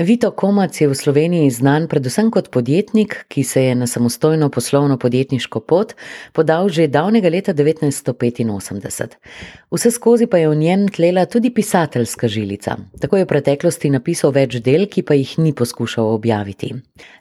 Vito 0.00 0.30
Komac 0.30 0.80
je 0.80 0.88
v 0.88 0.96
Sloveniji 0.96 1.50
znan 1.52 1.84
predvsem 1.84 2.30
kot 2.32 2.46
podjetnik, 2.48 3.18
ki 3.28 3.42
se 3.44 3.64
je 3.64 3.74
na 3.74 3.86
samostojno 3.86 4.48
poslovno 4.48 4.96
podjetniško 4.96 5.60
pot 5.60 5.92
podal 6.32 6.68
že 6.72 6.86
davnega 6.88 7.28
leta 7.28 7.52
1985. 7.52 9.18
Vse 9.70 9.90
skozi 9.90 10.26
pa 10.26 10.38
je 10.38 10.48
v 10.48 10.56
njem 10.56 10.88
tlela 10.88 11.26
tudi 11.26 11.50
pisateljska 11.50 12.28
žilica. 12.28 12.76
Tako 13.00 13.16
je 13.16 13.24
v 13.24 13.28
preteklosti 13.28 13.90
napisal 13.90 14.32
več 14.32 14.56
del, 14.64 14.86
ki 14.88 15.02
pa 15.02 15.14
jih 15.14 15.34
ni 15.38 15.52
poskušal 15.52 16.08
objaviti. 16.14 16.72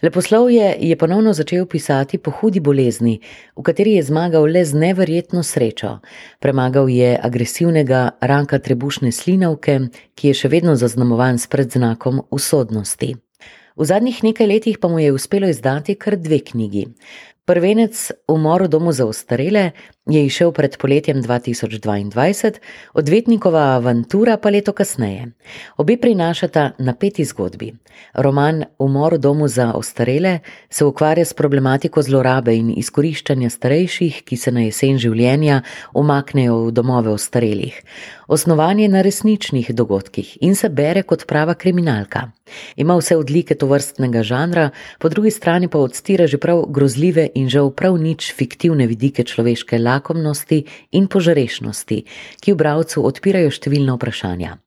Leposlovje 0.04 0.78
je 0.80 0.96
ponovno 0.96 1.34
začel 1.34 1.66
pisati 1.66 2.18
po 2.18 2.32
hudi 2.32 2.60
bolezni, 2.60 3.20
v 3.60 3.64
kateri 3.64 3.98
je 4.00 4.08
zmagal 4.08 4.48
le 4.48 4.64
z 4.66 4.74
neverjetno 4.74 5.44
srečo. 5.44 5.98
Premagal 6.40 6.88
je 6.90 7.20
agresivnega 7.24 8.10
raka 8.22 8.60
trebušne 8.60 9.12
slinavke, 9.12 9.80
ki 10.16 10.32
je 10.32 10.34
še 10.34 10.48
vedno 10.48 10.76
zaznamovan 10.76 11.36
s 11.40 11.48
predznakom 11.48 12.24
usod 12.32 12.69
plodnosti. 12.70 13.18
V 13.76 13.86
zadnjih 13.86 14.24
nekaj 14.24 14.48
letih 14.48 14.78
pa 14.78 14.88
mu 14.88 15.00
je 15.00 15.12
uspelo 15.12 15.48
izdati 15.50 15.96
kar 15.96 16.18
dve 16.18 16.40
knjigi. 16.40 16.88
Prvenec 17.46 18.12
Umor 18.28 18.64
v 18.64 18.70
domu 18.70 18.92
za 18.92 19.06
ostarele 19.06 19.72
je 20.10 20.26
išel 20.26 20.52
pred 20.52 20.78
poletjem 20.78 21.22
2022, 21.22 22.60
odvetnikova 22.94 23.76
avantura 23.78 24.38
pa 24.38 24.50
leto 24.50 24.74
kasneje. 24.74 25.32
Obe 25.78 25.98
prinašata 25.98 26.72
napeti 26.80 27.26
zgodbi. 27.26 27.74
Roman 28.14 28.64
Umor 28.80 29.14
v 29.14 29.18
domu 29.18 29.48
za 29.48 29.74
ostarele 29.74 30.40
se 30.70 30.86
ukvarja 30.86 31.26
s 31.26 31.34
problematiko 31.34 32.02
zlorabe 32.02 32.56
in 32.56 32.72
izkoriščanja 32.78 33.50
starejših, 33.50 34.24
ki 34.24 34.38
se 34.38 34.52
na 34.52 34.66
jesen 34.66 34.98
življenja 34.98 35.62
umaknejo 35.94 36.58
v 36.66 36.72
domove 36.72 37.12
ostarelih. 37.12 37.82
Osnovan 38.30 38.80
je 38.80 38.88
na 38.88 39.02
resničnih 39.02 39.72
dogodkih 39.74 40.38
in 40.42 40.56
se 40.56 40.70
bere 40.70 41.04
kot 41.04 41.26
prava 41.28 41.54
kriminalka. 41.54 42.30
Ima 42.76 42.96
vse 42.98 43.18
odlike 43.18 43.56
to 43.56 43.68
vrstnega 43.68 44.24
žanra, 44.24 44.70
po 45.00 45.10
drugi 45.10 45.32
strani 45.32 45.68
pa 45.68 45.80
odstira 45.80 46.28
že 46.28 46.38
prav 46.38 46.66
grozljive 46.70 47.30
in 47.36 47.50
žal 47.50 47.72
prav 47.72 47.98
nič 47.98 48.34
fiktivne 48.34 48.88
vidike 48.88 49.24
človeške 49.24 49.78
lake 49.78 49.99
lakomnosti 50.00 50.64
in 50.96 51.12
požrešnosti, 51.12 52.02
ki 52.42 52.56
v 52.56 52.60
bralcu 52.64 53.06
odpirajo 53.06 53.52
številna 53.54 54.00
vprašanja. 54.00 54.58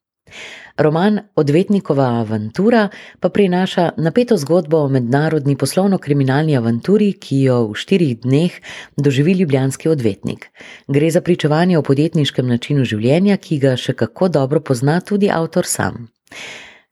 Roman 0.77 1.21
Odvetnikova 1.37 2.07
avantura 2.21 2.89
pa 3.21 3.29
prinaša 3.29 3.91
napeto 3.97 4.37
zgodbo 4.37 4.79
o 4.85 4.89
mednarodni 4.89 5.57
poslovno-kriminalni 5.57 6.57
avanturi, 6.57 7.13
ki 7.13 7.43
jo 7.43 7.59
v 7.69 7.77
štirih 7.77 8.21
dneh 8.25 8.57
doživi 8.97 9.33
ljubljanski 9.33 9.89
odvetnik. 9.89 10.49
Gre 10.89 11.11
za 11.11 11.21
pričevanje 11.21 11.79
o 11.79 11.83
podjetniškem 11.83 12.49
načinu 12.49 12.85
življenja, 12.85 13.37
ki 13.37 13.59
ga 13.59 13.77
še 13.77 13.93
kako 13.93 14.29
dobro 14.29 14.61
pozna 14.61 15.01
tudi 15.01 15.31
avtor 15.31 15.67
sam. 15.67 16.09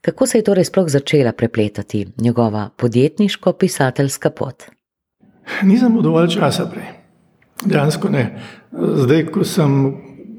Kako 0.00 0.26
se 0.26 0.38
je 0.38 0.44
torej 0.44 0.64
sploh 0.64 0.88
začela 0.88 1.32
prepletati 1.32 2.06
njegova 2.16 2.70
podjetniško-pisateljska 2.76 4.30
pot? 4.30 4.64
Nisem 5.62 6.02
dovolj 6.02 6.28
časa 6.36 6.68
prej. 6.70 6.99
Dejansko 7.66 8.08
ne. 8.08 8.24
Zdaj, 8.72 9.26
ko 9.34 9.44
sem 9.44 9.74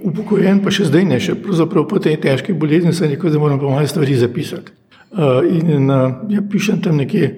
upokojen, 0.01 0.61
pa 0.63 0.73
še 0.73 0.87
zdaj 0.89 1.05
ne, 1.05 1.19
še 1.21 1.35
po 1.37 1.99
tej 2.01 2.17
težki 2.21 2.55
bolezni, 2.57 2.93
sem 2.93 3.11
rekel, 3.11 3.31
da 3.33 3.41
moram 3.41 3.59
pa 3.61 3.69
malo 3.69 3.87
stvari 3.87 4.17
zapisati. 4.17 4.73
Uh, 5.11 5.43
in 5.43 5.91
uh, 5.91 6.23
ja, 6.31 6.39
pišem 6.39 6.79
tam 6.81 6.95
nekje 7.01 7.33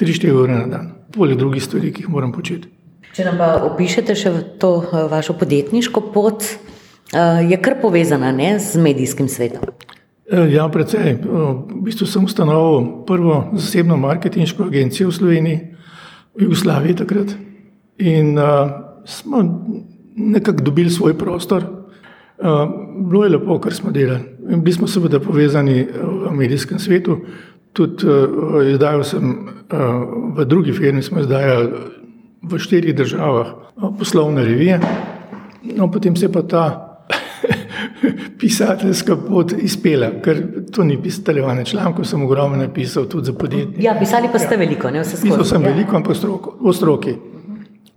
3-4 0.00 0.32
ure 0.32 0.54
na 0.54 0.64
dan, 0.70 0.86
poleg 1.12 1.36
drugih 1.36 1.62
stvari, 1.62 1.92
ki 1.92 2.06
jih 2.06 2.12
moram 2.12 2.32
početi. 2.32 2.70
Če 3.12 3.26
nam 3.26 3.36
pa 3.40 3.50
opišete 3.68 4.16
še 4.16 4.32
to 4.62 4.72
vašo 5.12 5.36
podjetniško 5.36 6.06
pot, 6.14 6.46
uh, 7.12 7.42
je 7.44 7.58
kar 7.60 7.76
povezana 7.82 8.32
ne, 8.32 8.54
z 8.62 8.80
medijskim 8.80 9.28
svetom. 9.28 9.68
Ja, 10.28 10.66
predvsej. 10.68 11.22
V 11.24 11.78
bistvu 11.86 12.04
sem 12.08 12.24
ustanovil 12.24 13.04
prvo 13.08 13.46
zasebno 13.56 13.96
marketinško 14.00 14.66
agencijo 14.68 15.08
v 15.08 15.16
Sloveniji, 15.16 15.60
v 16.36 16.48
Jugoslaviji 16.48 16.98
takrat. 17.00 17.32
In 18.04 18.36
uh, 18.36 18.87
smo 19.08 19.64
nekako 20.16 20.62
dobili 20.62 20.90
svoj 20.90 21.18
prostor. 21.18 21.64
Uh, 22.38 22.46
bilo 23.10 23.24
je 23.24 23.30
lepo, 23.30 23.58
kar 23.60 23.74
smo 23.74 23.90
delali. 23.90 24.20
In 24.50 24.60
bili 24.62 24.72
smo 24.72 24.86
seveda 24.86 25.20
povezani 25.20 25.86
v 26.28 26.34
medijskem 26.34 26.78
svetu. 26.78 27.18
Tudi 27.72 28.06
uh, 28.06 28.72
izdajal 28.72 29.04
sem 29.04 29.48
v 30.36 30.44
drugi 30.44 30.72
firmi, 30.72 31.02
smo 31.02 31.20
izdajali 31.20 31.68
v 32.42 32.58
štirih 32.58 32.94
državah 32.96 33.46
poslovne 33.98 34.44
revije. 34.44 34.80
No, 35.76 35.90
potem 35.90 36.16
se 36.16 36.24
je 36.24 36.32
pa 36.32 36.42
ta 36.42 36.64
pisateljska 38.40 39.16
pot 39.16 39.52
izpela, 39.52 40.10
ker 40.24 40.42
to 40.72 40.84
ni 40.84 41.02
pisateljevanje 41.02 41.64
člankov, 41.64 42.04
sem 42.04 42.22
ogromno 42.22 42.56
napisal 42.56 43.04
tudi 43.04 43.26
za 43.26 43.32
podjetje. 43.32 43.82
Ja, 43.82 43.96
pisali 43.98 44.28
pa 44.32 44.38
ste 44.38 44.54
ja. 44.54 44.58
veliko, 44.58 44.90
ne 44.90 45.02
vse 45.02 45.16
skupaj. 45.16 45.30
Pisal 45.30 45.44
sem 45.44 45.62
ja. 45.62 45.68
veliko, 45.74 45.96
ampak 45.96 46.16
v 46.60 46.72
stroki. 46.72 47.16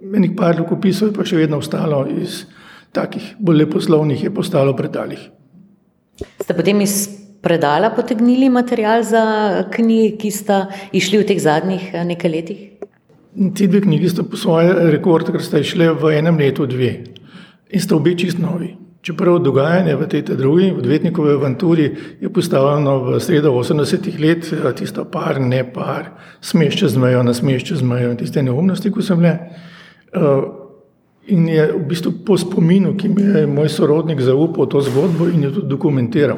Menih 0.01 0.31
par 0.37 0.57
rokopisov 0.57 1.11
je 1.11 1.13
pa 1.13 1.25
še 1.27 1.37
vedno 1.37 1.59
ostalo 1.61 2.03
iz 2.09 2.45
takih 2.91 3.35
bolj 3.39 3.63
leposlovnih, 3.63 4.23
je 4.25 4.33
postalo 4.33 4.73
predalih. 4.73 5.21
Ste 6.41 6.55
potem 6.57 6.81
iz 6.81 7.05
predala 7.41 7.91
potegnili 7.93 8.49
material 8.49 9.03
za 9.05 9.23
knjige, 9.71 10.17
ki 10.17 10.31
sta 10.33 10.65
išli 10.93 11.21
v 11.21 11.27
teh 11.29 11.41
zadnjih 11.41 11.93
eh, 11.93 12.05
nekaj 12.05 12.31
letih? 12.33 12.59
Ti 13.31 13.67
dve 13.67 13.81
knjigi 13.85 14.09
sta 14.09 14.25
po 14.27 14.37
svoje 14.37 14.73
rekord, 14.91 15.29
ker 15.31 15.41
sta 15.41 15.61
išli 15.61 15.87
v 15.87 16.17
enem 16.17 16.37
letu 16.37 16.65
dve 16.65 16.91
in 17.71 17.81
sta 17.81 17.95
obe 17.95 18.17
čist 18.17 18.41
novi. 18.41 18.75
Čeprav 19.01 19.39
dogajanje 19.41 19.95
v 19.97 20.07
tej 20.09 20.21
drugi, 20.37 20.67
v 20.69 20.81
odvetnikovi 20.83 21.31
avanturi, 21.33 21.85
je 22.21 22.29
postavljeno 22.29 22.99
v 23.05 23.19
sredo 23.21 23.53
80-ih 23.53 24.17
let, 24.21 24.49
eh, 24.49 24.73
tisto 24.77 25.05
par, 25.05 25.39
ne 25.41 25.61
par, 25.61 26.11
smešče 26.41 26.89
z 26.89 26.97
mejo, 26.97 27.23
nasmešče 27.23 27.75
z 27.75 27.85
mejo 27.85 28.11
in 28.11 28.17
tiste 28.17 28.41
neumnosti, 28.41 28.89
ko 28.89 29.01
sem 29.01 29.21
le. 29.21 29.37
Eh, 30.11 30.43
in 31.27 31.47
je 31.47 31.67
v 31.71 31.85
bistvu 31.87 32.11
po 32.25 32.37
spominu, 32.37 32.95
ki 32.97 33.09
mi 33.09 33.23
je 33.23 33.45
moj 33.47 33.69
sorodnik 33.69 34.19
zaupal 34.19 34.67
to 34.67 34.81
zgodbo 34.81 35.29
in 35.31 35.43
jo 35.43 35.51
tudi 35.51 35.69
dokumentiral. 35.71 36.37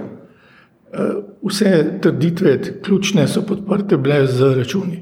Eh, 0.93 1.15
vse 1.41 1.99
trditve, 2.01 2.59
ključne, 2.83 3.27
so 3.27 3.41
podprte 3.41 3.97
bile 3.97 4.27
z 4.27 4.53
računi. 4.59 4.99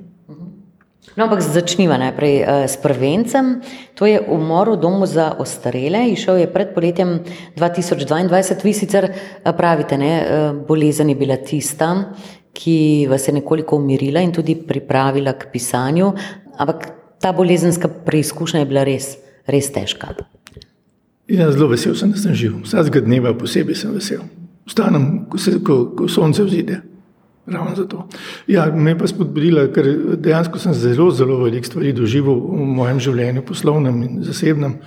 No, 1.18 1.26
ampak 1.26 1.42
začniva 1.42 1.98
najprej 2.00 2.36
uh, 2.40 2.50
s 2.72 2.78
prvencem. 2.80 3.60
To 4.00 4.06
je 4.06 4.22
umor 4.32 4.70
v 4.72 4.78
domu 4.80 5.06
za 5.10 5.34
ostarele. 5.34 6.06
Išel 6.14 6.40
je 6.40 6.48
pred 6.48 6.72
poletjem 6.72 7.20
2022. 7.58 8.64
Vi 8.64 8.74
sicer 8.74 9.10
pravite, 9.44 9.98
da 9.98 10.54
bolezen 10.54 11.10
je 11.10 11.18
bila 11.20 11.36
tista, 11.36 12.14
ki 12.54 13.08
vas 13.10 13.28
je 13.28 13.34
nekoliko 13.34 13.76
umirila 13.76 14.22
in 14.24 14.32
tudi 14.32 14.56
pripravila 14.56 15.34
k 15.34 15.52
pisanju. 15.52 16.14
Ampak 16.58 17.01
ta 17.22 17.32
bolezenska 17.34 17.88
preizkušnja 18.06 18.64
je 18.64 18.70
bila 18.70 18.84
res, 18.88 19.16
res 19.48 19.70
težka. 19.74 20.16
Ja, 21.32 21.52
zelo 21.52 21.70
vesel 21.72 21.96
sem, 21.96 22.12
da 22.12 22.20
sem 22.20 22.36
živ. 22.36 22.60
Vsakega 22.66 23.06
dneva 23.06 23.34
posebej 23.38 23.78
sem 23.78 23.94
vesel. 23.96 24.26
Vstanem, 24.68 25.28
ko, 25.30 25.40
se, 25.40 25.56
ko, 25.64 25.84
ko 25.96 26.10
sonce 26.12 26.44
vzide. 26.44 26.82
Ravno 27.52 27.76
zato. 27.76 28.04
Ja, 28.48 28.68
me 28.76 28.94
pa 28.98 29.08
spodbudila, 29.10 29.66
ker 29.74 29.88
dejansko 30.22 30.60
sem 30.62 30.76
zelo, 30.78 31.10
zelo 31.16 31.40
veliko 31.42 31.68
stvari 31.68 31.94
doživel 31.96 32.38
v 32.38 32.68
mojem 32.78 33.00
življenju, 33.02 33.46
poslovnem 33.48 34.04
in 34.06 34.20
zasebnem. 34.28 34.78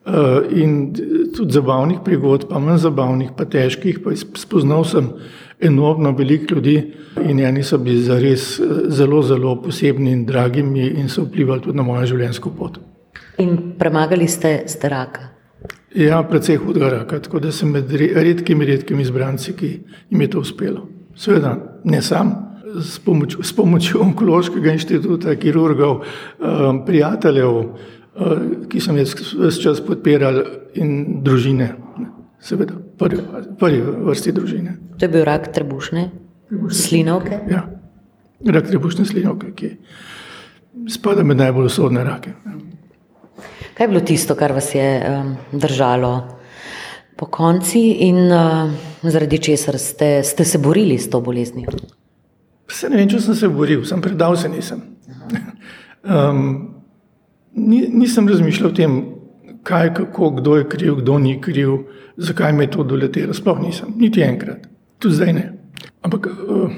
Uh, 0.00 0.40
in 0.56 0.94
tudi 1.36 1.52
zabavnih 1.52 2.00
prigod, 2.04 2.48
pa 2.48 2.58
manj 2.58 2.80
zabavnih, 2.86 3.34
pa 3.36 3.44
težkih, 3.44 4.00
pa 4.02 4.14
spoznal 4.16 4.86
sem 4.88 5.10
enormno 5.60 6.12
veliko 6.16 6.54
ljudi 6.54 6.76
in 7.28 7.40
eni 7.40 7.62
so 7.62 7.78
bili 7.78 8.02
za 8.02 8.18
res 8.18 8.58
eh, 8.60 8.64
zelo, 8.88 9.22
zelo 9.22 9.56
posebni 9.62 10.12
in 10.12 10.24
dragimi 10.26 10.86
in 10.86 11.08
so 11.08 11.24
vplivali 11.24 11.60
tudi 11.60 11.76
na 11.76 11.82
mojo 11.82 12.06
življenjsko 12.06 12.50
pot. 12.58 12.78
In 13.38 13.74
premagali 13.78 14.28
ste 14.28 14.62
zdraka? 14.68 15.28
Ja, 15.96 16.22
predvsej 16.22 16.60
hudega 16.62 16.88
raka, 16.90 17.18
tako 17.18 17.40
da 17.42 17.50
sem 17.52 17.72
med 17.74 17.90
redkimi, 17.90 18.66
redkimi 18.66 19.02
izbranci, 19.02 19.56
ki 19.58 19.70
jim 20.10 20.20
je 20.20 20.28
to 20.30 20.40
uspelo. 20.44 20.86
Seveda, 21.18 21.56
ne 21.84 22.02
sam, 22.02 22.30
s, 22.78 22.98
pomoč, 23.02 23.36
s 23.42 23.52
pomočjo 23.56 24.00
onkološkega 24.04 24.72
inštituta, 24.72 25.34
kirurgov, 25.36 26.04
um, 26.38 26.84
prijateljev, 26.86 27.58
um, 27.58 28.46
ki 28.70 28.80
sem 28.80 29.00
jih 29.00 29.16
vse 29.18 29.62
čas 29.62 29.82
podpiral 29.84 30.42
in 30.78 31.22
družine. 31.26 31.72
Seveda, 32.40 32.78
prvi, 33.00 33.22
prvi 33.58 33.80
vrsti 34.10 34.32
družine. 34.36 34.76
To 34.98 35.08
je 35.08 35.12
bil 35.12 35.24
rak 35.24 35.50
trebušne 35.54 36.10
slinovke? 36.70 37.40
Ja, 37.50 37.64
rak 38.46 38.68
trebušne 38.68 39.08
slinovke, 39.08 39.54
ki 39.56 39.74
spada 40.90 41.24
med 41.26 41.40
najbolj 41.40 41.70
usodne 41.70 42.04
rake. 42.04 42.34
Kaj 43.74 43.84
je 43.84 43.88
bilo 43.88 44.00
tisto, 44.04 44.36
kar 44.36 44.52
vas 44.52 44.74
je 44.74 44.86
um, 45.00 45.32
držalo 45.52 46.12
po 47.16 47.26
konci 47.26 47.80
in 48.06 48.28
uh, 48.32 48.70
zaradi 49.02 49.38
česar 49.38 49.78
ste, 49.78 50.20
ste 50.24 50.44
se 50.44 50.58
borili 50.58 50.98
s 50.98 51.10
to 51.10 51.20
boleznijo? 51.20 51.72
Se 52.70 52.88
ne 52.88 53.00
vem, 53.00 53.08
če 53.08 53.20
sem 53.20 53.34
se 53.34 53.48
boril, 53.48 53.84
sem 53.84 54.00
predal 54.00 54.36
se 54.36 54.48
nisem. 54.48 54.82
um, 56.04 56.44
ni, 57.56 57.82
nisem 57.88 58.28
razmišljal 58.28 58.70
o 58.70 58.74
tem, 58.74 59.00
kaj, 59.62 59.94
kako, 59.94 60.30
kdo 60.30 60.56
je 60.56 60.68
kriv, 60.68 60.94
kdo 61.02 61.18
ni 61.18 61.40
kriv, 61.40 61.78
zakaj 62.16 62.52
me 62.52 62.64
je 62.64 62.70
to 62.70 62.84
doletelo. 62.84 63.34
Sploh 63.34 63.60
nisem, 63.62 63.94
niti 63.96 64.22
enkrat, 64.22 64.68
tudi 64.98 65.14
zdaj 65.14 65.32
ne. 65.32 65.46
Ampak 66.02 66.26
uh, 66.26 66.70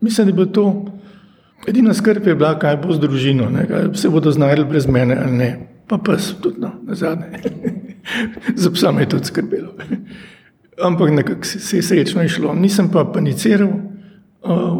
Mislim, 0.00 0.26
da 0.26 0.32
bo 0.32 0.46
to 0.46 0.86
edina 1.68 1.94
skrb 1.94 2.26
je 2.26 2.34
bila, 2.34 2.58
kaj 2.58 2.76
bo 2.76 2.92
z 2.92 3.00
družino, 3.00 3.50
kaj 3.68 3.94
se 3.94 4.08
bodo 4.08 4.30
znašli 4.30 4.64
brez 4.64 4.86
mene 4.86 5.18
ali 5.24 5.36
ne. 5.36 5.50
Pa 5.88 5.98
pes 5.98 6.34
tudi, 6.40 6.60
no, 6.60 6.70
na 6.86 6.94
zadnje. 6.94 7.26
Za 8.62 8.70
psa 8.70 8.92
me 8.92 9.02
je 9.02 9.08
tudi 9.08 9.24
skrbelo. 9.24 9.74
Ampak 10.88 11.10
nekako 11.10 11.44
se 11.44 11.76
je 11.76 11.82
srečno 11.82 12.22
išlo. 12.22 12.54
Nisem 12.54 12.88
pa 12.92 13.04
paniciral, 13.04 13.68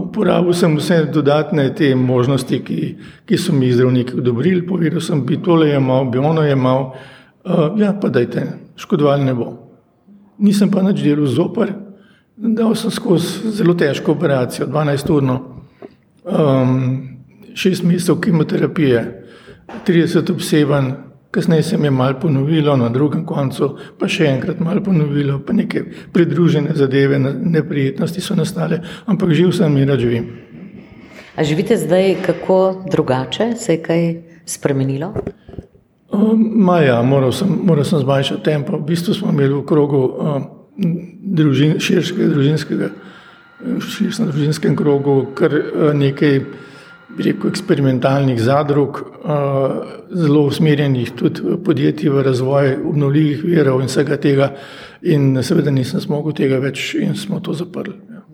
uporabil 0.05 0.53
sem 0.53 0.77
vse 0.77 1.05
dodatne 1.13 1.75
te 1.75 1.95
možnosti, 1.95 2.63
ki, 2.65 2.95
ki 3.27 3.39
so 3.39 3.53
mi 3.53 3.73
zdravniki 3.73 4.15
odobrili. 4.17 4.67
Povedal 4.67 5.01
sem, 5.01 5.27
bi 5.27 5.43
tole 5.43 5.69
jemal, 5.69 6.07
bi 6.11 6.19
ono 6.19 6.43
jemal. 6.43 6.93
Ja, 7.77 7.93
pa 7.93 8.09
dajte, 8.09 8.47
škodoval 8.77 9.25
ne 9.25 9.35
bo. 9.35 9.53
Nisem 10.41 10.71
pa 10.71 10.83
nič 10.85 11.01
delal 11.05 11.29
zopr. 11.29 11.73
Dal 12.41 12.73
sem 12.77 12.93
skozi 12.93 13.53
zelo 13.53 13.75
težko 13.77 14.15
operacijo, 14.17 14.65
12-urno, 14.69 15.35
um, 16.25 16.77
6 17.53 17.85
mesecev 17.85 18.17
kemoterapije, 18.25 19.03
30 19.87 20.33
obsevanj, 20.33 20.93
kasneje 21.31 21.63
se 21.63 21.79
mi 21.79 21.87
je 21.87 21.91
malo 21.91 22.17
ponovilo, 22.21 22.77
na 22.77 22.89
drugem 22.89 23.27
koncu 23.27 23.77
pa 23.99 24.09
še 24.09 24.27
enkrat 24.33 24.61
malo 24.61 24.81
ponovilo, 24.83 25.39
pa 25.45 25.53
neke 25.53 25.85
pridružene 26.13 26.73
zadeve, 26.75 27.19
neprijetnosti 27.21 28.25
so 28.25 28.35
nastale, 28.35 28.81
ampak 29.07 29.37
živ 29.37 29.53
sem 29.53 29.77
in 29.77 29.89
rad 29.89 30.01
živim. 30.01 30.31
A 31.37 31.45
živite 31.45 31.77
zdaj 31.77 32.17
kako 32.27 32.85
drugače, 32.91 33.53
se 33.57 33.77
je 33.77 33.83
kaj 33.83 34.09
spremenilo? 34.47 35.13
Um, 36.13 36.65
Maja, 36.65 37.03
moral 37.03 37.33
sem, 37.33 37.49
moral 37.49 37.85
sem 37.85 38.01
zmanjšati 38.03 38.43
tempo. 38.43 38.79
V 38.79 38.87
bistvu 38.87 39.15
smo 39.15 39.31
imeli 39.31 39.55
v 39.55 39.63
krogu 39.67 40.01
um, 40.11 40.49
družin, 41.39 41.77
širšega 41.79 42.27
družinskega, 42.33 42.89
širšem 43.63 44.31
družinskem 44.33 44.75
krogu 44.77 45.21
kar 45.39 45.55
uh, 45.55 45.93
nekaj 45.95 46.41
rekel, 47.19 47.51
eksperimentalnih 47.51 48.41
zadrug, 48.43 48.99
uh, 49.23 49.77
zelo 50.11 50.43
usmerjenih 50.51 51.13
tudi 51.19 51.57
podjetij 51.65 52.11
v 52.11 52.25
razvoj 52.27 52.75
obnovljivih 52.91 53.45
virov 53.45 53.81
in 53.85 53.91
vsega 53.91 54.19
tega. 54.19 54.51
In 55.03 55.39
seveda 55.43 55.71
nisem 55.71 56.03
mogel 56.11 56.35
tega 56.37 56.59
več 56.61 56.95
in 56.99 57.15
smo 57.17 57.41
to 57.41 57.55
zaprli. 57.55 57.95
Ja. 58.11 58.25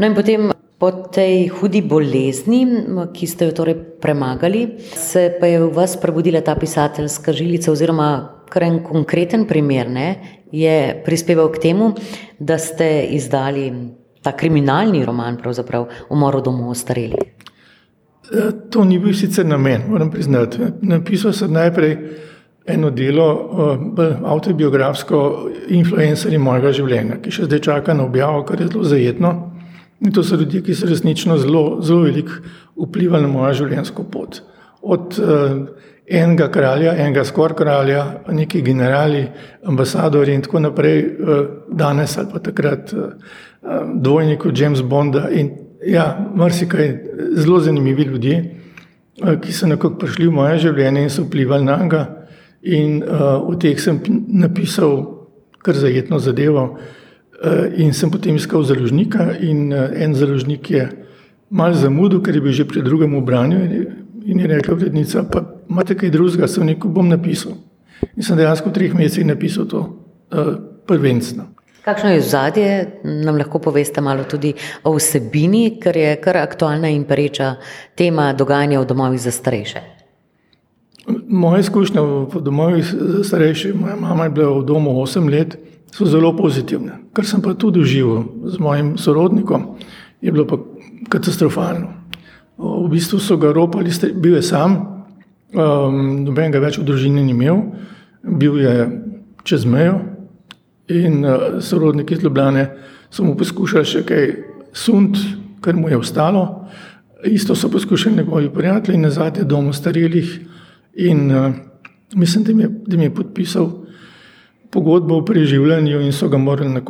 No 0.00 0.06
in 0.06 0.16
potem 0.16 0.50
po 0.80 0.90
tej 1.12 1.50
hudi 1.52 1.82
bolezni, 1.84 2.64
ki 3.12 3.26
ste 3.28 3.50
jo 3.50 3.56
torej 3.60 3.76
premagali, 4.00 4.80
se 4.96 5.28
pa 5.36 5.46
je 5.46 5.60
v 5.60 5.68
vas 5.76 5.96
prebudila 6.00 6.40
ta 6.40 6.54
pisateljska 6.56 7.36
žilica 7.36 7.68
oziroma 7.72 8.40
kar 8.50 8.64
en 8.64 8.80
konkreten 8.82 9.44
primer 9.46 9.90
ne, 9.90 10.08
je 10.52 11.02
prispeval 11.04 11.52
k 11.52 11.60
temu, 11.68 11.92
da 12.38 12.58
ste 12.58 13.06
izdali 13.12 13.68
ta 14.24 14.32
kriminalni 14.32 15.04
roman, 15.04 15.36
pravzaprav 15.36 15.86
Umor 16.10 16.40
v 16.40 16.42
domu 16.48 16.70
ostarelih. 16.70 17.28
E, 18.30 18.48
to 18.70 18.84
ni 18.84 18.98
bil 18.98 19.14
sicer 19.14 19.46
namen, 19.46 19.84
moram 19.88 20.10
priznati. 20.10 20.58
Napisal 20.82 21.32
sem 21.32 21.52
najprej 21.52 21.96
eno 22.66 22.90
delo, 22.90 23.28
e, 23.30 23.76
bolj 23.96 24.16
autobiografsko, 24.24 25.22
influencerji 25.68 26.38
mojega 26.38 26.72
življenja, 26.72 27.20
ki 27.22 27.36
še 27.36 27.46
zdaj 27.48 27.64
čaka 27.68 27.94
na 27.94 28.08
objavo, 28.08 28.42
kar 28.48 28.60
je 28.60 28.72
zelo 28.72 28.84
zajetno. 28.84 29.49
In 30.00 30.12
to 30.12 30.22
so 30.24 30.36
ljudje, 30.36 30.62
ki 30.64 30.74
so 30.74 30.88
resnično 30.88 31.36
zelo, 31.38 31.80
zelo 31.84 32.06
veliko 32.06 32.40
vplivali 32.76 33.26
na 33.26 33.32
mojo 33.32 33.52
življenjsko 33.64 34.04
pot. 34.12 34.40
Od 34.80 35.18
uh, 35.20 35.58
enega 36.10 36.48
kralja, 36.50 36.94
enega 36.96 37.24
skoraj 37.24 37.56
kralja, 37.56 38.04
neki 38.32 38.62
generali, 38.66 39.26
ambasadori 39.68 40.34
in 40.34 40.42
tako 40.42 40.64
naprej, 40.64 41.02
danes 41.68 42.16
ali 42.18 42.32
pa 42.32 42.40
takrat 42.42 42.94
dvojniku 43.94 44.50
James 44.56 44.82
Bonda 44.82 45.28
in 45.30 45.50
ja, 45.86 46.26
marsikaj 46.34 46.94
zelo 47.36 47.60
zanimivi 47.60 48.02
ljudje, 48.02 48.40
ki 49.40 49.52
so 49.52 49.68
nekako 49.68 49.98
prišli 50.00 50.26
v 50.26 50.34
moje 50.34 50.58
življenje 50.66 51.04
in 51.04 51.12
so 51.12 51.26
vplivali 51.28 51.64
na 51.64 51.76
njega. 51.82 52.02
In 52.62 53.00
v 53.04 53.56
teh 53.60 53.78
sem 53.80 54.00
napisal 54.28 54.98
kar 55.64 55.76
zajetno 55.76 56.18
zadevo 56.18 56.78
in 57.76 57.94
sem 57.96 58.10
potem 58.10 58.36
iskal 58.36 58.62
založnika 58.62 59.30
in 59.40 59.72
en 59.72 60.14
založnik 60.14 60.70
je 60.70 60.88
mal 61.50 61.74
zamudil, 61.74 62.20
ker 62.22 62.34
je 62.34 62.40
bil 62.40 62.52
že 62.52 62.64
pri 62.64 62.82
drugem 62.82 63.16
branju 63.24 63.58
in 64.24 64.40
je 64.40 64.46
rekla 64.46 64.74
urednica, 64.74 65.24
pa 65.32 65.42
imate 65.70 65.94
kaj 65.94 66.10
drugega, 66.10 66.48
sem 66.48 66.68
rekel, 66.68 66.90
bom 66.90 67.08
napisal. 67.08 67.56
In 68.16 68.22
sem 68.22 68.36
dejansko 68.36 68.70
v 68.70 68.72
treh 68.72 68.94
mesecih 68.94 69.26
napisal 69.26 69.66
to 69.66 69.80
uh, 69.80 70.54
prvenstvo. 70.86 71.48
Kakšno 71.80 72.10
je 72.12 72.20
zadje, 72.20 72.72
nam 73.04 73.38
lahko 73.40 73.58
poveste 73.58 74.00
malo 74.04 74.26
tudi 74.28 74.52
o 74.84 74.92
vsebini, 74.98 75.80
ker 75.80 75.96
je 75.96 76.16
kar 76.20 76.36
aktualna 76.36 76.90
in 76.92 77.06
pereča 77.08 77.54
tema 77.96 78.32
dogajanja 78.36 78.82
v 78.82 78.86
domovih 78.86 79.20
za 79.20 79.32
starejše. 79.32 79.80
Moje 81.28 81.64
izkušnje 81.64 82.00
v 82.00 82.42
domovih 82.44 82.84
za 82.84 83.24
starejše, 83.24 83.72
moja 83.74 83.96
mama 83.96 84.28
je 84.28 84.36
bila 84.36 84.60
v 84.60 84.64
domu 84.68 84.92
8 85.00 85.30
let, 85.32 85.56
so 85.90 86.06
zelo 86.06 86.32
pozitivne. 86.36 86.98
Kar 87.12 87.26
sem 87.26 87.42
pa 87.42 87.54
tudi 87.54 87.80
doživel 87.80 88.24
z 88.46 88.58
mojim 88.58 88.98
sorodnikom, 88.98 89.76
je 90.20 90.32
bilo 90.32 90.46
pa 90.46 90.58
katastrofalno. 91.08 91.92
V 92.58 92.88
bistvu 92.92 93.18
so 93.18 93.36
ga 93.40 93.52
ropali, 93.52 93.90
bil 94.14 94.36
je 94.36 94.42
sam, 94.42 94.76
um, 95.56 96.24
noben 96.24 96.52
ga 96.52 96.60
več 96.60 96.78
v 96.78 96.84
družini 96.84 97.24
ni 97.24 97.32
imel, 97.32 97.62
bil 98.22 98.60
je 98.60 98.74
čez 99.44 99.64
mejo 99.64 100.00
in 100.90 101.24
uh, 101.24 101.58
sorodniki 101.64 102.14
iz 102.14 102.24
Ljubljane 102.24 102.68
so 103.10 103.24
mu 103.24 103.34
poskušali 103.38 103.86
še 103.86 104.02
kaj 104.06 104.26
sund, 104.76 105.18
kar 105.64 105.76
mu 105.76 105.88
je 105.90 105.98
ostalo. 105.98 106.68
Isto 107.24 107.54
so 107.54 107.68
poskušali 107.70 108.16
njegovi 108.16 108.50
prijatelji 108.54 108.98
nazadnje 108.98 109.44
domu 109.44 109.72
starelih 109.72 110.40
in 110.94 111.30
uh, 111.32 111.52
mislim, 112.14 112.44
da 112.44 112.54
mi, 112.54 112.62
je, 112.62 112.70
da 112.86 112.96
mi 112.96 113.08
je 113.08 113.14
podpisal 113.14 113.70
pogodbo 114.70 115.16
o 115.16 115.24
preživljanju 115.24 116.00
in 116.00 116.12
so 116.12 116.28
ga 116.28 116.38
morali 116.38 116.82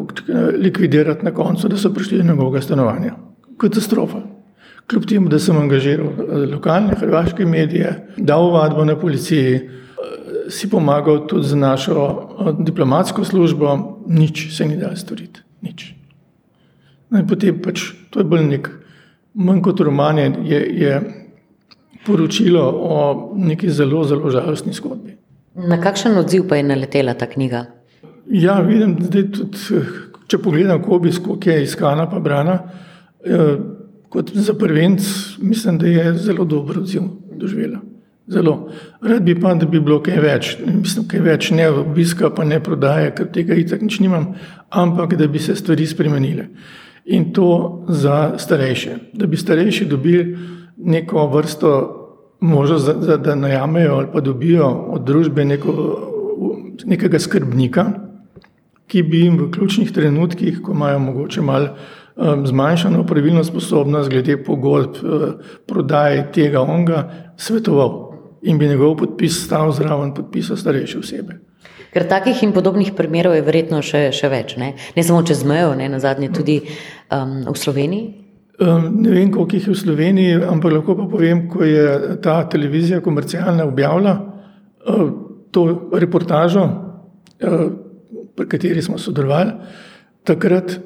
likvidirati 0.59 1.25
na 1.25 1.35
koncu, 1.35 1.69
da 1.69 1.77
so 1.77 1.93
prišli 1.95 2.19
do 2.19 2.25
njegovega 2.25 2.61
stanovanja. 2.61 3.15
Katastrofa. 3.57 4.21
Kljub 4.91 5.07
temu, 5.07 5.29
da 5.29 5.39
sem 5.39 5.57
angažiral 5.57 6.07
eh, 6.07 6.47
lokalne 6.55 6.97
hrvaške 6.99 7.47
medije, 7.47 8.07
dal 8.17 8.51
vadbo 8.51 8.85
na 8.85 8.97
policiji, 8.99 9.55
eh, 9.55 9.63
si 10.51 10.71
pomagal 10.71 11.27
tudi 11.27 11.47
z 11.47 11.57
našo 11.57 12.07
eh, 12.07 12.53
diplomatsko 12.59 13.25
službo, 13.25 13.77
nič 14.07 14.49
se 14.57 14.67
ni 14.67 14.77
dal 14.77 14.97
storiti. 14.97 15.41
Nič. 15.63 15.95
No 17.11 17.23
potem 17.27 17.63
pač 17.63 17.93
to 18.11 18.21
je 18.21 18.25
bolj 18.25 18.45
nek, 18.49 18.71
manj 19.35 19.63
kot 19.63 19.81
roman, 19.81 20.19
je, 20.19 20.61
je 20.83 21.01
poročilo 22.07 22.63
o 22.71 22.97
neki 23.37 23.71
zelo, 23.71 24.05
zelo 24.05 24.31
žalostni 24.31 24.73
zgodbi. 24.73 25.10
Na 25.55 25.81
kakšen 25.81 26.19
odziv 26.19 26.47
pa 26.49 26.57
je 26.57 26.63
naletela 26.63 27.15
ta 27.15 27.27
knjiga? 27.27 27.65
Ja, 28.31 28.61
vidim, 28.61 28.95
da 29.01 29.09
tudi, 29.11 29.83
če 30.31 30.39
pogledam, 30.39 30.83
kako 30.83 31.39
je 31.51 31.63
iskana, 31.63 32.07
pa 32.11 32.21
brana 32.23 32.59
kot 34.11 34.31
za 34.35 34.55
prvenc, 34.59 35.03
mislim, 35.39 35.79
da 35.79 35.87
je 35.87 36.15
zelo 36.15 36.45
dobro 36.45 36.81
odziv 36.81 37.03
doživela. 37.37 37.79
Zelo. 38.31 38.71
Rad 39.03 39.23
bi 39.23 39.35
pa, 39.41 39.55
da 39.55 39.67
bi 39.67 39.81
bilo 39.81 39.99
kaj 40.03 40.21
več, 40.23 40.51
mislim, 40.67 41.07
kaj 41.11 41.21
več 41.21 41.51
ne 41.51 41.67
obiska, 41.71 42.31
pa 42.35 42.45
ne 42.47 42.61
prodaje, 42.63 43.11
ker 43.17 43.27
tega 43.35 43.59
itak 43.59 43.83
nič 43.83 43.99
nimam, 44.01 44.35
ampak 44.71 45.17
da 45.19 45.27
bi 45.27 45.39
se 45.43 45.57
stvari 45.59 45.87
spremenile. 45.87 46.47
In 47.11 47.33
to 47.35 47.85
za 47.89 48.39
starejše. 48.39 48.97
Da 49.19 49.27
bi 49.27 49.37
starejši 49.37 49.87
dobili 49.91 50.39
neko 50.77 51.27
vrsto 51.27 51.71
možnost, 52.41 52.89
da, 53.07 53.17
da 53.17 53.35
najamejo 53.35 53.95
ali 53.95 54.07
pa 54.13 54.21
dobijo 54.21 54.69
od 54.69 55.05
družbe 55.05 55.45
neko, 55.45 55.73
nekega 56.85 57.19
skrbnika, 57.19 57.87
ki 58.91 59.03
bi 59.03 59.25
jim 59.25 59.39
v 59.39 59.51
ključnih 59.51 59.93
trenutkih, 59.93 60.63
ko 60.63 60.73
imajo 60.73 60.99
mogoče 60.99 61.43
malo 61.43 61.69
Um, 62.21 62.47
zmanjšano 62.47 63.07
pravilno 63.07 63.45
sposobnost 63.45 64.11
glede 64.11 64.45
pogodb, 64.45 64.97
uh, 65.05 65.23
prodaje 65.67 66.33
tega 66.33 66.61
onga, 66.61 67.31
svetoval 67.37 68.13
in 68.43 68.59
bi 68.59 68.69
njegov 68.69 68.97
podpis 68.97 69.39
stal 69.45 69.73
zraven 69.73 70.15
podpisa 70.15 70.57
starejše 70.57 70.99
osebe. 70.99 71.39
Ker 71.95 72.05
takih 72.09 72.43
in 72.43 72.53
podobnih 72.53 72.93
primerov 72.97 73.35
je 73.35 73.45
verjetno 73.47 73.81
še, 73.83 74.11
še 74.13 74.29
več, 74.29 74.57
ne, 74.61 74.75
ne 74.97 75.05
samo 75.07 75.23
čez 75.25 75.47
mejo, 75.49 75.73
ne 75.79 75.89
na 75.89 75.99
zadnje 76.03 76.29
tudi 76.35 76.59
um, 76.61 77.47
v 77.49 77.57
Sloveniji. 77.57 78.20
Ne 78.61 79.11
vem, 79.11 79.31
koliko 79.33 79.57
jih 79.57 79.67
je 79.67 79.73
v 79.73 79.79
Sloveniji, 79.79 80.41
ampak 80.45 80.73
lahko 80.73 80.97
pa 80.99 81.07
povem, 81.09 81.47
ko 81.49 81.65
je 81.65 82.17
ta 82.21 82.43
televizija 82.45 83.01
komercialna 83.01 83.65
objavila 83.65 84.19
to 85.51 85.91
reportažo, 85.93 86.67
pri 88.37 88.47
kateri 88.49 88.83
smo 88.83 88.99
sodelovali, 88.99 89.53
takrat 90.25 90.79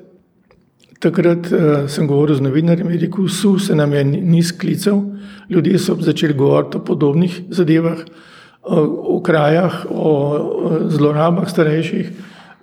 Takrat 1.05 1.51
uh, 1.53 1.85
sem 1.91 2.07
govoril 2.09 2.39
z 2.39 2.45
novinarjem 2.47 2.89
in 2.89 3.01
rekel, 3.01 3.29
su 3.29 3.59
se 3.61 3.75
nam 3.77 3.93
je 3.93 4.05
niz 4.05 4.55
klicev, 4.57 5.03
ljudje 5.51 5.79
so 5.79 5.97
začeli 6.01 6.33
govoriti 6.35 6.79
o 6.79 6.85
podobnih 6.85 7.43
zadevah, 7.51 7.99
o 8.65 9.21
krajah, 9.21 9.85
o 9.91 10.13
zlorabah 10.89 11.51
starejših 11.51 12.09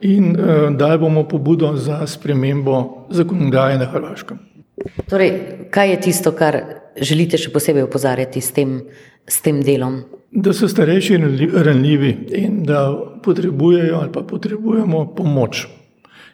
in 0.09 0.33
uh, 0.33 0.71
dali 0.73 0.97
bomo 0.97 1.27
pobudo 1.29 1.75
za 1.77 2.01
spremembo 2.07 3.05
zakonodaje 3.13 3.77
na 3.77 3.85
Hrvaškem. 3.85 4.39
Torej, 5.09 5.31
kaj 5.71 5.89
je 5.89 6.01
tisto, 6.01 6.31
kar 6.31 6.57
želite 6.95 7.37
še 7.37 7.51
posebej 7.53 7.85
opozarjati 7.87 8.41
s 8.41 8.51
tem, 8.55 8.79
s 9.27 9.41
tem 9.41 9.61
delom? 9.63 10.01
Da 10.31 10.53
so 10.55 10.67
starejši 10.71 11.17
ranljivi 11.63 12.11
in 12.39 12.63
da 12.63 12.87
potrebujejo 13.23 13.99
ali 13.99 14.11
pa 14.11 14.23
potrebujemo 14.23 15.05
pomoč. 15.15 15.67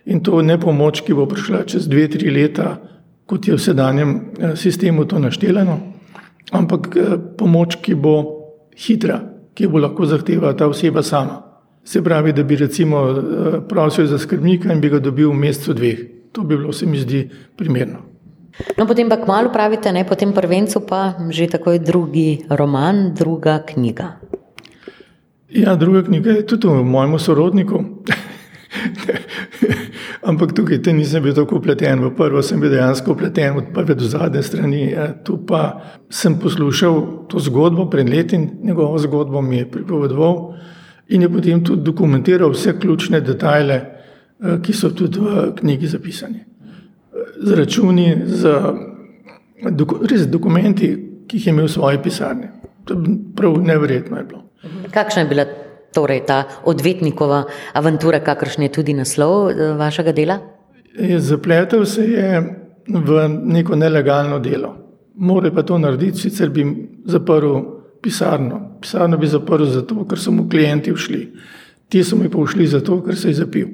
In 0.06 0.22
to 0.24 0.42
ne 0.42 0.60
pomoč, 0.60 1.01
ki 1.04 1.18
bo 1.18 1.25
prišla 1.27 1.66
čez 1.68 1.88
dve, 1.89 2.06
tri 2.08 2.30
leta, 2.32 2.77
kot 3.27 3.48
je 3.48 3.58
v 3.58 3.62
sedanjem 3.62 4.12
eh, 4.16 4.56
sistemu 4.56 5.06
to 5.06 5.20
naštelano, 5.20 5.80
ampak 6.56 6.88
eh, 6.96 7.18
pomoč, 7.38 7.82
ki 7.84 7.98
bo 8.00 8.16
hitra, 8.77 9.20
ki 9.58 9.68
bo 9.68 9.82
lahko 9.84 10.08
zahtevala 10.08 10.56
ta 10.56 10.70
oseba 10.70 11.04
sama. 11.04 11.44
Se 11.84 12.04
pravi, 12.04 12.34
da 12.34 12.44
bi 12.44 12.56
recimo 12.56 13.04
eh, 13.10 13.60
prosil 13.68 14.08
za 14.08 14.20
skrbnika 14.20 14.72
in 14.74 14.80
bi 14.80 14.94
ga 14.94 15.00
dobil 15.04 15.34
v 15.34 15.42
mesecu 15.44 15.74
dveh. 15.74 16.00
To 16.32 16.44
bi 16.44 16.56
bilo, 16.56 16.72
se 16.72 16.86
mi 16.86 17.00
zdi, 17.00 17.25
primerno. 17.58 18.07
No, 18.78 18.86
potem 18.86 19.10
pa 19.10 19.22
kmalo 19.22 19.54
pravite, 19.54 19.94
ne, 19.94 20.06
potem 20.06 20.34
prvencu 20.34 20.82
pa 20.86 21.14
že 21.30 21.48
takoj 21.48 21.80
drugi 21.80 22.46
roman, 22.50 23.14
druga 23.14 23.62
knjiga. 23.66 24.18
Ja, 25.50 25.76
druga 25.76 26.04
knjiga 26.04 26.32
je 26.32 26.46
tudi 26.46 26.68
v 26.68 26.84
mojem 26.84 27.20
sorodniku. 27.20 27.84
Ampak 30.30 30.54
tukaj 30.54 30.94
nisem 30.94 31.24
bil 31.24 31.34
tako 31.34 31.62
upleten. 31.62 32.04
V 32.04 32.12
prvo 32.16 32.42
sem 32.44 32.60
bil 32.60 32.74
dejansko 32.74 33.14
upleten 33.14 33.58
od 33.58 33.70
prve 33.74 33.96
do 33.96 34.06
zadnje 34.06 34.44
strani. 34.44 34.82
Ja, 34.92 35.08
tu 35.24 35.38
pa 35.46 35.82
sem 36.10 36.36
poslušal 36.40 37.28
to 37.32 37.40
zgodbo 37.40 37.88
pred 37.90 38.10
leti, 38.10 38.40
njegovo 38.64 39.00
zgodbo 39.00 39.42
mi 39.42 39.58
je 39.58 39.72
pripovedoval 39.72 40.54
in 41.08 41.22
je 41.22 41.30
potem 41.30 41.64
tudi 41.64 41.84
dokumentiral 41.84 42.52
vse 42.52 42.76
ključne 42.80 43.22
detajle, 43.22 43.76
eh, 43.76 44.58
ki 44.62 44.74
so 44.74 44.92
tudi 44.92 45.20
v 45.20 45.54
knjigi 45.56 45.88
zapisani. 45.88 46.44
Z 47.44 47.53
računi, 47.53 48.15
z 48.25 48.44
res 50.10 50.27
dokumenti, 50.27 50.89
ki 51.27 51.38
jih 51.38 51.48
je 51.48 51.53
imel 51.53 51.67
v 51.67 51.72
svoji 51.72 52.01
pisarni. 52.03 52.50
To 52.86 52.94
je 52.94 53.17
prav 53.36 53.58
nevrjetno 53.62 54.17
je 54.17 54.24
bilo. 54.24 54.44
Kakšna 54.91 55.22
je 55.22 55.27
bila 55.27 55.46
torej 55.94 56.25
ta 56.25 56.44
odvetnikova 56.65 57.44
avantura, 57.74 58.20
kakršen 58.20 58.67
je 58.67 58.72
tudi 58.72 58.94
naslov 58.94 59.50
eh, 59.50 59.74
vašega 59.77 60.12
dela? 60.12 60.39
Zapletel 61.17 61.86
se 61.86 62.03
je 62.03 62.41
v 62.88 63.29
neko 63.29 63.75
nelegalno 63.75 64.39
delo. 64.39 64.75
More 65.15 65.51
pa 65.51 65.63
to 65.63 65.77
narediti, 65.77 66.17
sicer 66.17 66.50
bi 66.50 66.65
zaprl 67.06 67.58
pisarno. 68.01 68.77
Pisarno 68.82 69.17
bi 69.17 69.27
zaprl 69.27 69.65
zato, 69.65 70.06
ker 70.06 70.20
so 70.20 70.32
mu 70.32 70.48
klienti 70.50 70.94
všli. 70.94 71.22
Ti 71.89 72.03
so 72.03 72.17
mi 72.17 72.29
pa 72.29 72.44
všli 72.46 72.67
zato, 72.67 73.01
ker 73.03 73.15
se 73.15 73.34
je 73.34 73.41
zapil. 73.41 73.67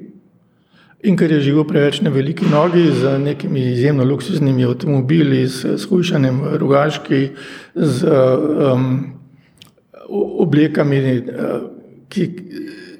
In 1.04 1.18
ker 1.20 1.28
je 1.28 1.42
živel 1.44 1.66
preveč 1.68 1.98
na 2.00 2.08
veliki 2.10 2.46
nogi 2.48 2.86
z 2.96 3.18
nekimi 3.20 3.60
izjemno 3.74 4.06
luksuznimi 4.08 4.64
avtomobili, 4.64 5.42
s 5.48 5.76
skušanjem 5.82 6.38
v 6.40 6.52
rogaški, 6.62 7.20
z 7.74 8.14
um, 8.72 8.86
oblekami, 10.40 11.00
uh, 11.18 11.52
ki 12.08 12.28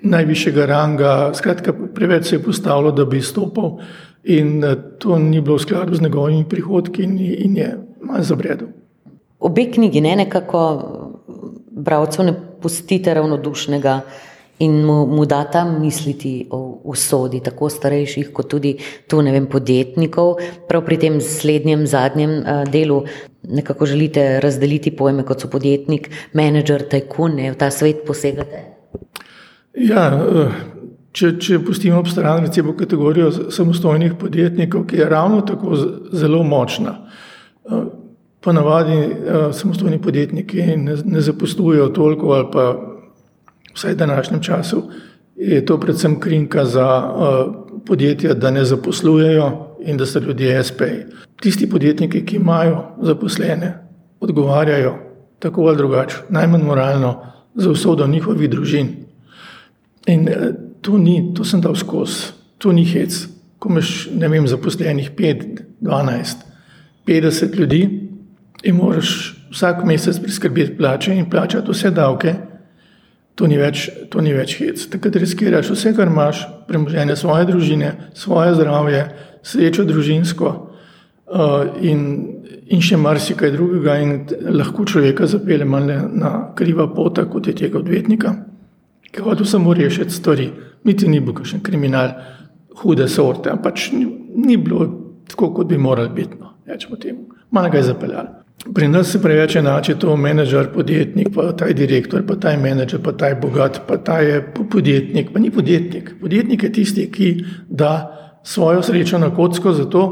najvišjega 0.04 0.66
ranga, 0.68 1.14
skratka, 1.34 1.72
preveč 1.72 2.28
se 2.28 2.36
je 2.36 2.42
postavilo, 2.44 2.92
da 2.92 3.08
bi 3.08 3.22
izstopal, 3.24 3.78
in 4.24 4.58
uh, 4.60 4.76
to 5.00 5.16
ni 5.18 5.40
bilo 5.40 5.56
v 5.56 5.64
skladu 5.64 5.96
z 5.96 6.04
njegovimi 6.04 6.44
prihodki, 6.48 7.08
in, 7.08 7.16
in 7.18 7.56
je 7.56 7.70
malo 8.04 8.22
zabredel. 8.22 8.68
Obe 9.40 9.64
knjigi 9.72 10.04
ne 10.04 10.16
nekako 10.16 10.60
bralcu 11.70 12.22
ne 12.22 12.36
pustite 12.60 13.14
ravnodušnega 13.14 14.00
in 14.58 14.84
mu, 14.84 15.06
mu 15.06 15.24
data 15.26 15.64
misliti 15.64 16.46
o 16.50 16.80
usodi 16.84 17.40
tako 17.42 17.68
starejših, 17.68 18.30
kot 18.32 18.48
tudi 18.48 18.76
tu, 19.08 19.22
ne 19.22 19.32
vem, 19.34 19.46
podjetnikov. 19.50 20.36
Prav 20.68 20.84
pri 20.86 20.98
tem 21.02 21.20
slednjem, 21.20 21.86
zadnjem 21.90 22.36
uh, 22.38 22.62
delu 22.70 23.02
nekako 23.42 23.86
želite 23.86 24.40
razdeliti 24.40 24.94
pojme, 24.96 25.24
kot 25.26 25.42
so 25.42 25.50
podjetnik, 25.50 26.08
menedžer, 26.32 26.86
tajkun, 26.90 27.40
v 27.50 27.58
ta 27.58 27.70
svet 27.70 28.06
posegate. 28.06 28.62
Ja, 29.74 30.06
eh, 30.14 30.54
če, 31.12 31.34
če 31.42 31.58
pustimo 31.66 31.98
ob 31.98 32.08
strani 32.08 32.46
recimo 32.46 32.76
kategorijo 32.78 33.32
samostojnih 33.52 34.14
podjetnikov, 34.20 34.86
ki 34.86 35.02
je 35.02 35.10
ravno 35.10 35.42
tako 35.42 35.76
zelo 36.12 36.42
močna. 36.42 36.96
Eh, 37.66 37.84
ponavadi 38.44 38.96
samostojni 39.56 39.98
podjetniki 40.02 40.62
ne, 40.76 40.96
ne 41.04 41.20
zaposlujejo 41.20 41.88
toliko 41.96 42.32
ali 42.36 42.48
pa 42.52 42.93
vsaj 43.74 43.92
v 43.92 43.96
današnjem 43.96 44.42
času, 44.42 44.82
je 45.36 45.64
to 45.66 45.80
predvsem 45.80 46.20
krinka 46.20 46.64
za 46.64 47.12
uh, 47.14 47.54
podjetja, 47.86 48.34
da 48.34 48.50
ne 48.50 48.64
zaposlujejo 48.64 49.76
in 49.80 49.96
da 49.96 50.06
so 50.06 50.18
ljudje 50.18 50.64
SP. 50.68 50.80
Tisti 51.42 51.70
podjetniki, 51.70 52.24
ki 52.26 52.36
imajo 52.36 52.84
zaposlene, 53.02 53.74
odgovarjajo 54.20 54.94
tako 55.38 55.66
ali 55.66 55.76
drugače, 55.76 56.16
najmanj 56.28 56.62
moralno, 56.62 57.22
za 57.54 57.70
usodo 57.70 58.06
njihovih 58.06 58.50
družin. 58.50 58.88
In 60.06 60.28
uh, 60.28 60.54
to, 60.80 60.98
ni, 60.98 61.34
to 61.34 61.44
sem 61.44 61.60
dal 61.60 61.74
skozi, 61.74 62.32
to 62.58 62.72
ni 62.72 62.84
hec. 62.84 63.26
Ko 63.58 63.68
imaš, 63.68 64.08
ne 64.14 64.28
vem, 64.28 64.46
zaposlenih 64.48 65.10
5, 65.16 65.44
12, 65.80 66.36
50 67.06 67.58
ljudi 67.58 68.10
in 68.62 68.76
moraš 68.76 69.34
vsak 69.52 69.84
mesec 69.84 70.18
priskrbeti 70.18 70.76
plače 70.76 71.14
in 71.14 71.30
plačati 71.30 71.70
vse 71.70 71.90
davke, 71.90 72.34
To 73.34 73.48
ni 73.50 73.56
več, 73.58 73.88
to 74.12 74.22
ni 74.22 74.30
več 74.34 74.58
hec. 74.60 74.84
Takrat 74.92 75.16
riskiraš 75.18 75.72
vse, 75.72 75.90
kar 75.96 76.10
imaš, 76.10 76.44
premoženje 76.68 77.16
svoje 77.18 77.48
družine, 77.48 77.90
svoje 78.14 78.54
zdravje, 78.54 79.00
srečo 79.42 79.84
družinsko 79.88 80.50
uh, 80.54 81.64
in, 81.82 82.04
in 82.70 82.84
še 82.84 82.98
marsikaj 83.00 83.50
drugega, 83.56 83.96
in 84.04 84.14
lahko 84.54 84.86
človeka 84.86 85.26
zapelje 85.30 85.66
malo 85.66 85.98
na 86.14 86.34
kriva 86.54 86.86
pota, 86.94 87.26
kot 87.30 87.50
je 87.50 87.56
tega 87.64 87.80
odvetnika, 87.82 88.36
ki 89.10 89.26
hoče 89.26 89.48
samo 89.50 89.74
rešiti 89.74 90.14
stvari. 90.14 90.48
Niti 90.86 91.10
ni 91.10 91.18
bil 91.24 91.34
kakšen 91.34 91.64
kriminal, 91.64 92.14
hude 92.84 93.08
sorte, 93.10 93.50
ampak 93.50 93.74
pač 93.74 93.90
ni, 93.96 94.06
ni 94.46 94.60
bilo 94.60 94.86
tako, 95.26 95.50
kot 95.58 95.70
bi 95.70 95.80
moralo 95.80 96.14
biti. 96.14 96.38
No, 96.38 96.54
Malo 97.50 97.70
ga 97.70 97.82
je 97.82 97.90
zapeljalo. 97.90 98.43
Pri 98.74 98.88
nas 98.88 99.10
se 99.12 99.20
preveč 99.22 99.56
enači 99.56 99.94
to 100.00 100.16
menedžer, 100.16 100.70
podjetnik, 100.72 101.28
pa 101.34 101.50
ta 101.52 101.66
je 101.68 101.74
direktor, 101.76 102.22
pa 102.26 102.36
ta 102.40 102.54
je 102.54 102.58
menedžer, 102.58 103.00
pa 103.04 103.12
ta 103.12 103.28
je 103.28 103.36
bogat, 103.36 103.82
pa 103.88 103.98
ta 104.00 104.18
je 104.24 104.40
podjetnik. 104.70 105.32
Pa 105.32 105.38
ni 105.38 105.50
podjetnik. 105.50 106.14
Podjetnik 106.20 106.62
je 106.62 106.72
tisti, 106.72 107.10
ki 107.12 107.28
da 107.68 107.92
svojo 108.44 108.82
srečo 108.82 109.18
na 109.18 109.34
kocko 109.34 109.72
za 109.72 109.84
to, 109.84 110.04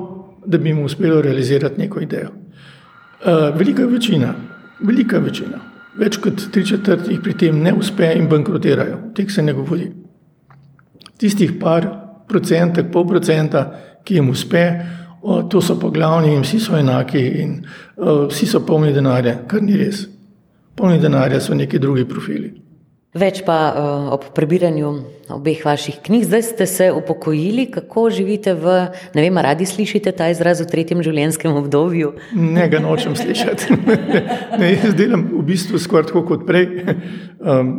da 0.46 0.58
bi 0.58 0.74
mu 0.74 0.84
uspelo 0.84 1.20
realizirati 1.22 1.80
neko 1.80 2.00
idejo. 2.00 2.28
Uh, 2.28 3.58
velika 3.58 3.86
večina, 3.86 4.34
velika 4.80 5.18
večina, 5.18 5.60
več 5.98 6.16
kot 6.18 6.48
tri 6.52 6.66
četrt 6.66 7.08
jih 7.08 7.20
pri 7.22 7.36
tem 7.38 7.60
ne 7.62 7.72
uspe 7.72 8.12
in 8.16 8.28
bankrotirajo. 8.28 8.98
Tek 9.14 9.30
se 9.30 9.42
ne 9.42 9.52
govori. 9.52 9.86
Tistih 11.16 11.52
par 11.60 11.86
procentek, 12.28 12.90
pol 12.92 13.06
procenta, 13.08 13.68
ki 14.04 14.18
jim 14.18 14.30
uspe, 14.32 14.64
o, 15.22 15.42
to 15.42 15.62
so 15.62 15.78
pa 15.80 15.90
glavni 15.90 16.34
in 16.34 16.42
vsi 16.42 16.60
so 16.60 16.76
enaki 16.76 17.22
in 17.42 17.54
o, 17.96 18.26
vsi 18.26 18.46
so 18.46 18.60
polni 18.66 18.92
denarja, 18.92 19.38
kar 19.48 19.62
ni 19.62 19.78
res. 19.78 20.06
Polni 20.76 20.98
denarja 20.98 21.40
so 21.40 21.54
neki 21.54 21.78
drugi 21.78 22.04
profili. 22.08 22.52
Več 23.12 23.42
pa 23.44 23.56
uh, 23.76 24.04
ob 24.14 24.22
prebiranju 24.32 24.90
obeh 25.34 25.58
vaših 25.66 25.98
knjig, 26.00 26.22
zdaj 26.30 26.42
ste 26.46 26.66
se 26.66 26.86
upokojili, 26.96 27.66
kako 27.68 28.06
živite 28.08 28.54
v, 28.56 28.76
ne 29.12 29.24
vem, 29.24 29.40
radi 29.44 29.66
slišite 29.68 30.14
ta 30.16 30.30
izraz 30.32 30.62
v 30.64 30.68
tretjem 30.70 31.02
življenjskem 31.04 31.58
obdobju? 31.60 32.14
Ne, 32.56 32.64
ga 32.72 32.80
nočem 32.80 33.12
slišati. 33.16 33.76
ne, 34.62 34.70
jaz 34.72 34.96
delam 34.96 35.26
v 35.28 35.42
bistvu 35.50 35.80
skoraj 35.80 36.08
tako 36.08 36.24
kot 36.30 36.46
prej, 36.48 36.64
um, 37.36 37.74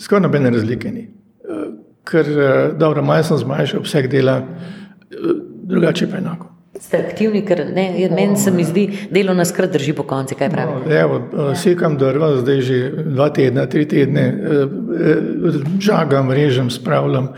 skoraj 0.00 0.24
nobene 0.24 0.54
razlike 0.56 0.94
ni. 0.94 1.04
Uh, 1.44 1.68
ker, 2.08 2.32
uh, 2.32 2.48
dobro, 2.72 3.04
malo 3.04 3.28
sem 3.28 3.42
zmanjšal 3.44 3.84
obseg 3.84 4.08
dela, 4.12 4.40
uh, 4.40 5.36
drugače 5.68 6.08
pa 6.08 6.24
enako 6.24 6.51
ste 6.82 6.98
aktivni, 6.98 7.44
ker 7.46 7.62
ne, 7.74 7.86
meni 8.10 8.36
se 8.36 8.50
mi 8.50 8.64
zdi, 8.66 8.86
delo 9.14 9.34
nas 9.38 9.52
kar 9.54 9.68
drži 9.70 9.94
po 9.96 10.02
konci. 10.08 10.34
Kaj 10.38 10.50
pravi? 10.50 10.78
No, 10.82 10.94
evo, 10.98 11.20
eh, 11.22 11.54
sekam 11.56 11.96
drva, 11.98 12.32
zdaj 12.42 12.60
že 12.60 12.78
dva 13.14 13.28
tedna, 13.30 13.66
tri 13.70 13.86
tedne, 13.88 14.24
eh, 14.28 14.62
eh, 15.10 15.60
žagam, 15.80 16.30
režem, 16.30 16.70
spravljam, 16.70 17.32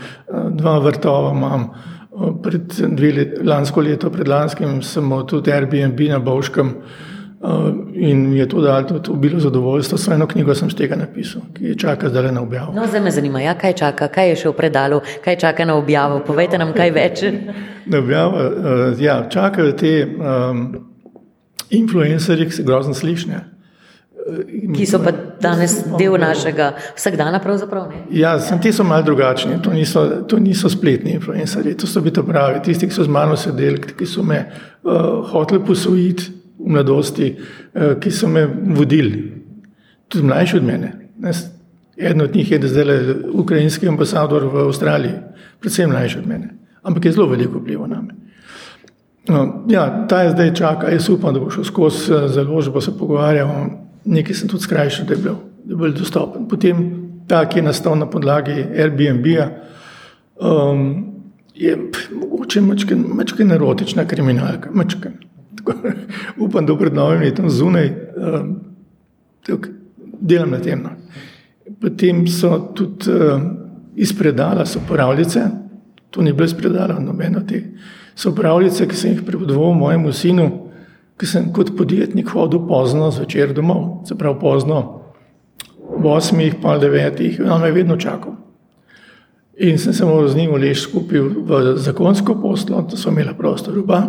dva 0.51 0.79
vrtova 0.79 1.31
imam. 1.35 1.69
Pred 2.15 2.77
dve 2.95 3.11
leti, 3.11 3.43
lansko 3.43 3.81
leto, 3.83 4.09
pred 4.09 4.27
lanskim, 4.27 4.79
sem 4.81 5.09
tudi 5.27 5.51
Airbnb 5.51 5.99
na 6.09 6.19
Boškem. 6.19 6.71
In 7.93 8.29
mi 8.29 8.37
je 8.37 8.49
to 8.49 8.61
dalo 8.61 8.83
to, 8.83 8.99
to 8.99 9.13
bilo 9.13 9.39
zadovoljstvo. 9.39 9.97
Svojo 9.97 10.15
eno 10.15 10.27
knjigo 10.27 10.55
sem 10.55 10.69
z 10.69 10.75
tega 10.75 10.95
napisal, 10.95 11.41
ki 11.53 11.77
čaka 11.77 12.09
zdaj 12.09 12.31
na 12.31 12.41
objavo. 12.41 12.73
No, 12.73 12.87
zdaj 12.87 13.01
me 13.01 13.11
zanima, 13.11 13.41
ja, 13.41 13.53
kaj 13.53 13.73
čaka, 13.73 14.07
kaj 14.07 14.29
je 14.29 14.35
še 14.35 14.49
v 14.49 14.53
predalu, 14.57 15.01
kaj 15.23 15.37
čaka 15.43 15.65
na 15.65 15.75
objavo. 15.75 16.19
Povejte 16.25 16.57
nam 16.57 16.73
kaj 16.73 16.91
več. 16.91 17.23
na 17.91 17.99
objavo, 17.99 18.37
uh, 18.37 19.01
ja, 19.01 19.25
čakajo 19.29 19.75
te 19.77 19.91
um, 20.05 20.63
influencerje, 21.69 22.47
ki 22.49 22.57
se 22.57 22.65
grozno 22.65 22.93
slišne. 22.93 23.43
Ki 24.73 24.87
so 24.89 24.97
pa 25.03 25.11
danes 25.41 25.75
del 25.99 26.15
našega 26.17 26.71
vsakdana, 26.95 27.37
pravzaprav. 27.43 27.91
Ne? 27.91 27.99
Ja, 28.17 28.39
sem, 28.41 28.57
ti 28.61 28.71
so 28.73 28.83
malo 28.83 29.05
drugačni, 29.05 29.59
to 29.61 29.73
niso, 29.73 30.01
to 30.25 30.39
niso 30.41 30.69
spletni 30.69 31.13
influencerji, 31.19 31.75
to 31.77 31.85
so 31.85 32.01
biti 32.01 32.23
pravi, 32.25 32.63
tisti, 32.65 32.89
ki 32.89 32.95
so 32.95 33.05
z 33.05 33.13
mano 33.13 33.37
sedeli, 33.37 33.93
ki 33.93 34.07
so 34.09 34.25
me 34.25 34.39
uh, 34.47 35.21
hoteli 35.29 35.61
posvojiti 35.67 36.31
v 36.57 36.75
mladosti, 36.75 37.31
uh, 37.35 37.95
ki 37.99 38.11
so 38.11 38.29
me 38.29 38.45
vodili, 38.75 39.23
tudi 40.07 40.27
mlajši 40.27 40.57
od 40.57 40.63
mene. 40.63 40.91
Eden 41.97 42.21
od 42.21 42.35
njih 42.35 42.51
je 42.51 42.59
zdaj 42.67 42.99
ukrajinski 43.31 43.87
ambasador 43.87 44.43
v 44.51 44.65
Avstraliji, 44.67 45.15
predvsem 45.59 45.89
mlajši 45.89 46.19
od 46.19 46.27
mene, 46.27 46.49
ampak 46.83 47.05
je 47.05 47.11
zelo 47.11 47.27
veliko 47.31 47.59
vplival 47.59 47.87
na 47.87 48.01
me. 48.01 48.15
No, 49.27 49.65
ja, 49.69 50.05
ta 50.07 50.21
je 50.21 50.31
zdaj 50.31 50.53
čaka, 50.53 50.91
jaz 50.91 51.09
upam, 51.09 51.33
da 51.33 51.39
bo 51.39 51.49
šel 51.49 51.63
skozi 51.63 52.13
založbo, 52.29 52.81
se 52.81 52.97
pogovarjamo 52.97 53.85
nekaj 54.05 54.35
sem 54.35 54.49
tudi 54.49 54.63
skrajšal, 54.63 55.05
da 55.05 55.13
je 55.13 55.21
bil, 55.21 55.35
da 55.63 55.73
je 55.73 55.77
bil 55.77 55.93
dostopen. 55.97 56.47
Potem 56.49 56.85
ta, 57.27 57.45
ki 57.49 57.59
je 57.59 57.65
nastal 57.65 57.97
na 57.97 58.05
podlagi 58.09 58.53
Airbnb-a, 58.77 59.49
um, 60.37 61.05
je 61.55 61.77
mogoče 62.11 62.61
mečken 62.61 63.51
erotična 63.51 64.05
kriminalka, 64.05 64.71
mečken. 64.73 65.17
Upam, 66.43 66.65
da 66.65 66.77
pred 66.77 66.93
novim 66.93 67.21
letom 67.21 67.49
zunaj 67.49 67.91
um, 68.17 68.55
delam 70.19 70.51
na 70.51 70.59
tem. 70.59 70.83
No. 70.83 70.95
Potem 71.81 72.27
so 72.27 72.57
tudi 72.75 73.11
um, 73.11 73.51
iz 73.95 74.13
predala 74.17 74.65
so 74.65 74.81
pravljice, 74.87 75.45
to 76.09 76.21
ni 76.21 76.33
bilo 76.33 76.45
iz 76.45 76.53
predala, 76.53 76.99
nobeno 76.99 77.41
te 77.47 77.63
so 78.15 78.31
pravljice, 78.35 78.87
ki 78.87 78.95
sem 78.95 79.11
jih 79.11 79.23
prepodoval 79.27 79.73
mojemu 79.75 80.13
sinu, 80.13 80.47
ki 81.19 81.27
sem 81.27 81.51
kot 81.53 81.73
podjetnik 81.77 82.31
hodil 82.31 82.63
pozno 82.67 83.11
zvečer 83.11 83.53
domov, 83.53 84.05
se 84.07 84.15
pravi 84.15 84.39
pozno, 84.39 84.81
v 85.85 86.07
osmih, 86.11 86.55
pol 86.61 86.79
devetih, 86.79 87.41
on 87.45 87.61
me 87.61 87.69
je 87.69 87.75
vedno 87.75 87.97
čakal. 87.97 88.35
In 89.57 89.77
sem 89.79 89.93
se 89.93 90.05
moral 90.05 90.27
z 90.27 90.35
njim 90.35 90.55
lež 90.59 90.81
skupaj 90.83 91.19
v 91.19 91.75
zakonsko 91.79 92.35
poslo, 92.41 92.81
da 92.89 92.97
so 92.97 93.11
imeli 93.11 93.35
prostor 93.37 93.77
oba. 93.79 94.01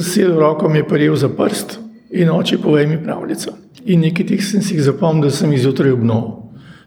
Sedel 0.00 0.38
roko 0.38 0.68
mi 0.68 0.78
je 0.78 0.88
prijel 0.88 1.16
za 1.16 1.28
prst 1.28 1.78
in 2.10 2.30
oči 2.30 2.58
povej 2.62 2.86
mi 2.86 3.02
pravljico. 3.04 3.50
In 3.84 4.00
nekaj 4.00 4.26
teh 4.26 4.42
sem 4.44 4.62
si 4.62 4.74
jih 4.74 4.82
zapomnil, 4.82 5.28
da 5.28 5.30
sem 5.30 5.52
jih 5.52 5.62
zjutraj 5.62 5.92
obnovil. 5.92 6.30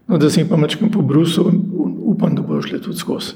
No, 0.08 0.18
da 0.18 0.30
sem 0.30 0.44
jih 0.44 0.50
pa 0.50 0.58
mečkam 0.58 0.92
po 0.92 1.02
brusu 1.02 1.50
in 1.52 1.62
upam, 2.08 2.36
da 2.36 2.42
bodo 2.42 2.62
šli 2.62 2.82
tudi 2.82 2.98
skozi. 2.98 3.36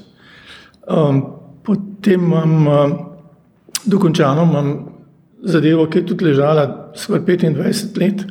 Um, 0.88 1.22
potem 1.62 2.24
imam 2.24 2.66
uh, 2.66 2.94
dokončano, 3.84 4.42
imam 4.42 4.72
zadevo, 5.42 5.86
ki 5.86 5.98
je 5.98 6.06
tudi 6.06 6.24
ležala 6.24 6.92
skoraj 6.96 7.22
25 7.26 8.00
let 8.00 8.24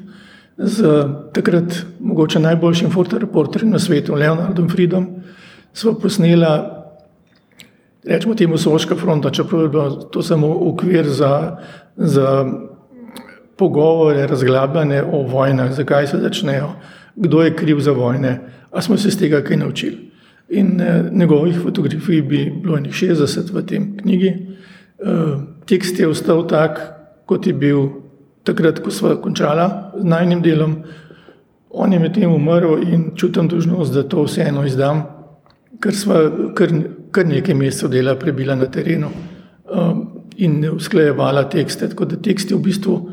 z 0.58 1.06
takrat 1.34 1.86
mogoče 2.00 2.40
najboljšim 2.40 2.92
fotoreporterjem 2.92 3.72
na 3.72 3.80
svetu, 3.80 4.16
Leonardom 4.16 4.70
Fridom, 4.70 5.08
smo 5.74 5.94
posnela, 5.94 6.81
rečemo 8.06 8.36
temu 8.36 8.58
Soška 8.58 8.96
fronta, 8.96 9.30
čeprav 9.30 9.62
je 9.62 9.70
bilo 9.70 9.90
to 9.90 10.22
samo 10.22 10.48
ukvir 10.48 11.10
za, 11.10 11.58
za 11.96 12.46
pogovore, 13.58 14.28
razglabljanje 14.28 15.04
o 15.04 15.24
vojnah, 15.24 15.74
zakaj 15.74 16.08
se 16.08 16.18
začnejo, 16.18 16.70
kdo 17.16 17.42
je 17.42 17.56
kriv 17.56 17.80
za 17.80 17.92
vojne, 17.92 18.40
a 18.72 18.82
smo 18.82 18.98
se 18.98 19.08
iz 19.08 19.20
tega 19.20 19.42
kaj 19.42 19.58
naučili. 19.58 20.12
In 20.50 20.82
eh, 20.82 21.04
njegovih 21.12 21.60
fotografij 21.64 22.22
bi 22.22 22.54
bilo 22.64 22.80
nekaj 22.80 23.14
60 23.16 23.54
v 23.54 23.66
tem 23.66 23.98
knjigi. 23.98 24.28
Eh, 24.28 25.38
tekst 25.66 26.00
je 26.00 26.08
ostal 26.08 26.48
tak, 26.48 26.82
kot 27.26 27.48
je 27.48 27.54
bil 27.54 27.88
takrat, 28.44 28.80
ko 28.80 28.92
smo 28.92 29.16
končali 29.22 29.70
z 30.02 30.04
najnim 30.04 30.42
delom. 30.42 30.76
On 31.70 31.94
je 31.94 32.00
medtem 32.00 32.34
umrl 32.34 32.82
in 32.84 33.12
čutim 33.16 33.48
dožnost, 33.48 33.94
da 33.94 34.04
to 34.04 34.24
vseeno 34.24 34.66
izdam, 34.66 35.04
ker 35.80 35.96
smo 35.96 36.16
kar, 36.56 36.74
kar 37.12 37.28
nekaj 37.28 37.56
mesecev 37.56 37.92
dela 37.92 38.16
prebila 38.16 38.56
na 38.56 38.68
terenu 38.72 39.10
um, 39.12 40.06
in 40.38 40.64
usklajevala 40.72 41.50
tekste. 41.50 41.90
Tako 41.90 42.06
da 42.06 42.22
tekst 42.22 42.52
je 42.52 42.58
v 42.58 42.62
bistvu 42.62 42.96
uh, 42.96 43.12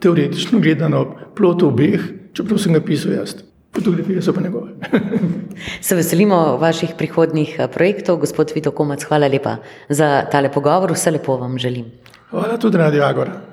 teoretično 0.00 0.60
gledano 0.60 1.04
plot 1.36 1.62
obeh, 1.62 2.00
čeprav 2.32 2.58
sem 2.58 2.74
ga 2.76 2.80
pisal 2.84 3.18
jaz. 3.18 3.36
Fotografije 3.74 4.22
so 4.22 4.32
pa 4.34 4.40
njegove. 4.40 4.72
Se 5.86 5.94
veselimo 5.94 6.56
vaših 6.56 6.96
prihodnih 6.98 7.54
uh, 7.58 7.68
projektov, 7.70 8.18
gospod 8.24 8.52
Vito 8.54 8.70
Komac. 8.70 9.04
Hvala 9.04 9.28
lepa 9.28 9.56
za 9.88 10.24
tale 10.32 10.52
pogovor. 10.52 10.92
Vse 10.92 11.10
lepo 11.10 11.36
vam 11.36 11.58
želim. 11.58 11.92
Hvala 12.30 12.58
tudi, 12.58 12.78
Radio 12.78 13.04
Agora. 13.04 13.49